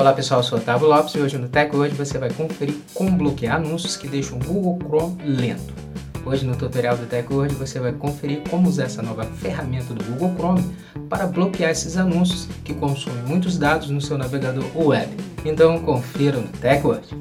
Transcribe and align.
Olá 0.00 0.14
pessoal, 0.14 0.40
eu 0.40 0.44
sou 0.44 0.56
Otávio 0.56 0.88
Lopes 0.88 1.14
e 1.14 1.18
hoje 1.20 1.36
no 1.36 1.46
Tech 1.46 1.76
Hoje 1.76 1.94
você 1.94 2.16
vai 2.16 2.32
conferir 2.32 2.74
como 2.94 3.10
bloquear 3.18 3.56
anúncios 3.56 3.98
que 3.98 4.08
deixam 4.08 4.38
o 4.38 4.42
Google 4.42 4.78
Chrome 4.78 5.22
lento. 5.22 5.74
Hoje 6.24 6.42
no 6.46 6.56
tutorial 6.56 6.96
do 6.96 7.04
Tech 7.04 7.30
Hoje 7.30 7.54
você 7.54 7.78
vai 7.78 7.92
conferir 7.92 8.40
como 8.48 8.66
usar 8.66 8.84
essa 8.84 9.02
nova 9.02 9.24
ferramenta 9.24 9.92
do 9.92 10.02
Google 10.04 10.34
Chrome 10.36 10.74
para 11.10 11.26
bloquear 11.26 11.70
esses 11.70 11.98
anúncios 11.98 12.48
que 12.64 12.72
consomem 12.72 13.22
muitos 13.24 13.58
dados 13.58 13.90
no 13.90 14.00
seu 14.00 14.16
navegador 14.16 14.64
web. 14.74 15.14
Então 15.44 15.78
confira 15.80 16.38
no 16.38 16.48
Tech 16.48 16.82
Hoje. 16.86 17.14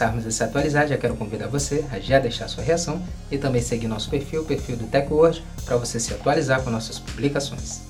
Começarmos 0.00 0.26
a 0.26 0.30
se 0.30 0.42
atualizar, 0.42 0.88
já 0.88 0.96
quero 0.96 1.14
convidar 1.14 1.46
você 1.48 1.84
a 1.92 2.00
já 2.00 2.18
deixar 2.18 2.48
sua 2.48 2.64
reação 2.64 3.02
e 3.30 3.36
também 3.36 3.60
seguir 3.60 3.86
nosso 3.86 4.08
perfil, 4.08 4.40
o 4.40 4.44
perfil 4.46 4.76
do 4.76 4.86
TechWord, 4.86 5.44
para 5.66 5.76
você 5.76 6.00
se 6.00 6.14
atualizar 6.14 6.62
com 6.62 6.70
nossas 6.70 6.98
publicações. 6.98 7.82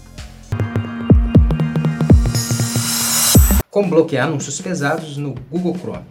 Como 3.70 3.88
bloquear 3.88 4.26
anúncios 4.26 4.60
pesados 4.60 5.16
no 5.16 5.36
Google 5.48 5.76
Chrome. 5.78 6.04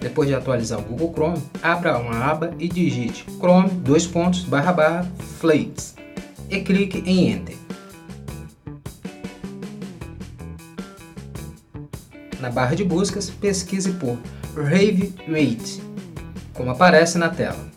Depois 0.00 0.28
de 0.28 0.34
atualizar 0.34 0.80
o 0.80 0.82
Google 0.82 1.12
Chrome, 1.12 1.42
abra 1.62 1.96
uma 1.96 2.24
aba 2.24 2.52
e 2.58 2.66
digite 2.66 3.24
chrome 3.38 3.70
dois 3.70 4.04
pontos 4.04 4.40
barra 4.40 4.72
barra 4.72 5.12
flags 5.38 5.94
e 6.48 6.58
clique 6.60 7.04
em 7.06 7.30
Enter. 7.30 7.69
Na 12.40 12.48
barra 12.48 12.74
de 12.74 12.84
buscas, 12.84 13.28
pesquise 13.28 13.92
por 13.92 14.18
Rave 14.56 15.14
Rate, 15.28 15.82
como 16.54 16.70
aparece 16.70 17.18
na 17.18 17.28
tela. 17.28 17.68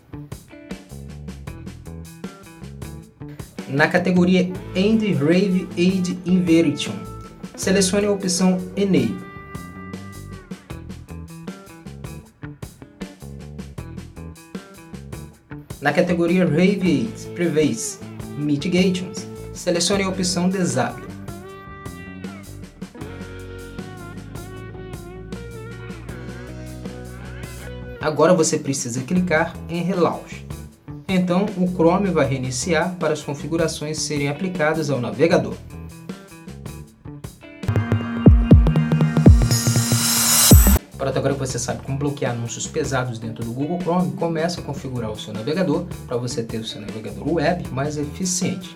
Na 3.68 3.88
categoria 3.88 4.52
End 4.74 5.14
Rave 5.16 5.68
Aid 5.78 6.18
Inversion, 6.26 6.94
selecione 7.58 8.06
a 8.06 8.12
opção 8.12 8.58
Enable. 8.78 9.18
Na 15.82 15.92
categoria 15.92 16.46
Rave 16.46 16.82
Aid 16.82 17.36
Privacy 17.36 18.00
Mitigations, 18.38 19.28
selecione 19.54 20.04
a 20.04 20.10
opção 20.10 20.48
Disable. 20.48 21.13
Agora 28.04 28.34
você 28.34 28.60
precisa 28.60 29.02
clicar 29.02 29.56
em 29.70 29.82
Relaunch. 29.82 30.46
Então 31.08 31.46
o 31.56 31.66
Chrome 31.70 32.10
vai 32.10 32.26
reiniciar 32.26 32.94
para 33.00 33.14
as 33.14 33.22
configurações 33.22 33.98
serem 33.98 34.28
aplicadas 34.28 34.90
ao 34.90 35.00
navegador. 35.00 35.54
Pronto, 40.98 41.18
agora 41.18 41.34
que 41.34 41.40
você 41.40 41.58
sabe 41.58 41.82
como 41.84 41.98
bloquear 41.98 42.34
anúncios 42.34 42.68
pesados 42.68 43.20
dentro 43.20 43.46
do 43.46 43.54
Google 43.54 43.80
Chrome, 43.80 44.12
comece 44.12 44.60
a 44.60 44.64
configurar 44.64 45.10
o 45.10 45.18
seu 45.18 45.34
navegador 45.34 45.86
para 46.06 46.18
você 46.18 46.44
ter 46.44 46.58
o 46.58 46.66
seu 46.66 46.82
navegador 46.82 47.26
web 47.26 47.70
mais 47.70 47.96
eficiente. 47.96 48.76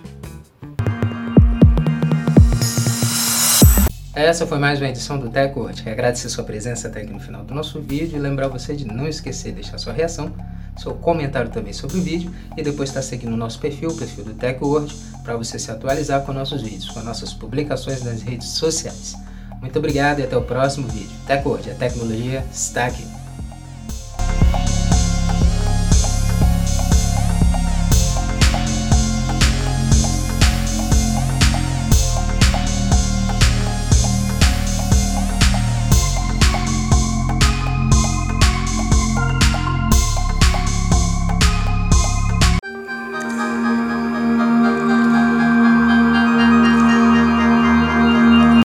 Essa 4.17 4.47
foi 4.47 4.57
mais 4.57 4.79
uma 4.79 4.89
edição 4.89 5.19
do 5.19 5.29
TechWord. 5.29 5.83
Quero 5.83 5.93
agradecer 5.93 6.27
sua 6.29 6.43
presença 6.43 6.87
até 6.87 7.01
aqui 7.01 7.13
no 7.13 7.19
final 7.19 7.43
do 7.43 7.53
nosso 7.53 7.79
vídeo 7.79 8.17
e 8.17 8.19
lembrar 8.19 8.47
você 8.47 8.75
de 8.75 8.83
não 8.83 9.07
esquecer 9.07 9.49
de 9.49 9.61
deixar 9.61 9.77
sua 9.77 9.93
reação, 9.93 10.33
seu 10.75 10.95
comentário 10.95 11.51
também 11.51 11.71
sobre 11.71 11.99
o 11.99 12.01
vídeo 12.01 12.33
e 12.57 12.63
depois 12.63 12.89
estar 12.89 13.03
seguindo 13.03 13.33
o 13.33 13.37
nosso 13.37 13.59
perfil, 13.59 13.91
o 13.91 13.95
perfil 13.95 14.23
do 14.23 14.33
TechWord, 14.33 14.91
para 15.23 15.37
você 15.37 15.59
se 15.59 15.69
atualizar 15.69 16.23
com 16.23 16.33
nossos 16.33 16.63
vídeos, 16.63 16.89
com 16.89 17.01
nossas 17.01 17.31
publicações 17.31 18.03
nas 18.03 18.23
redes 18.23 18.47
sociais. 18.47 19.13
Muito 19.61 19.77
obrigado 19.77 20.17
e 20.17 20.23
até 20.23 20.35
o 20.35 20.41
próximo 20.41 20.87
vídeo. 20.87 21.15
TechWord, 21.27 21.69
a 21.69 21.75
tecnologia 21.75 22.43
está 22.51 22.87
aqui. 22.87 23.05